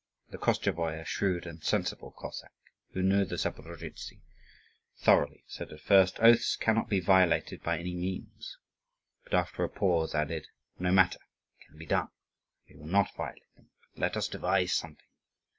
The 0.31 0.39
Koschevoi, 0.39 0.99
a 0.99 1.05
shrewd 1.05 1.45
and 1.45 1.63
sensible 1.63 2.09
Cossack, 2.09 2.49
who 2.93 3.03
knew 3.03 3.23
the 3.23 3.35
Zaporozhtzi 3.35 4.21
thoroughly, 4.97 5.43
said 5.47 5.71
at 5.71 5.79
first, 5.79 6.19
"Oaths 6.21 6.55
cannot 6.55 6.89
be 6.89 6.99
violated 6.99 7.61
by 7.61 7.77
any 7.77 7.93
means"; 7.93 8.57
but 9.23 9.35
after 9.35 9.63
a 9.63 9.69
pause 9.69 10.15
added, 10.15 10.47
"No 10.79 10.91
matter, 10.91 11.19
it 11.59 11.65
can 11.67 11.77
be 11.77 11.85
done. 11.85 12.09
We 12.67 12.77
will 12.77 12.87
not 12.87 13.15
violate 13.15 13.53
them, 13.55 13.69
but 13.93 14.01
let 14.01 14.17
us 14.17 14.27
devise 14.27 14.73
something. 14.73 15.05